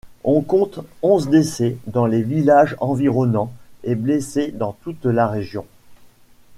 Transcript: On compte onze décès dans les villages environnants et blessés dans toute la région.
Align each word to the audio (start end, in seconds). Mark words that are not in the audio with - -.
On 0.23 0.41
compte 0.41 0.79
onze 1.03 1.29
décès 1.29 1.77
dans 1.85 2.07
les 2.07 2.23
villages 2.23 2.75
environnants 2.79 3.53
et 3.83 3.93
blessés 3.93 4.51
dans 4.51 4.73
toute 4.81 5.05
la 5.05 5.27
région. 5.27 5.67